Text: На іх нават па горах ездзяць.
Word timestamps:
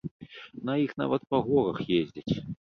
На 0.69 0.77
іх 0.83 0.95
нават 1.01 1.27
па 1.35 1.43
горах 1.51 1.85
ездзяць. 1.99 2.33